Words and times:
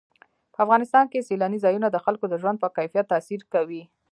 په 0.53 0.57
افغانستان 0.65 1.05
کې 1.11 1.25
سیلانی 1.29 1.59
ځایونه 1.65 1.87
د 1.91 1.97
خلکو 2.05 2.25
د 2.29 2.33
ژوند 2.41 2.57
په 2.63 2.67
کیفیت 2.77 3.05
تاثیر 3.13 3.41
کوي. 3.53 3.83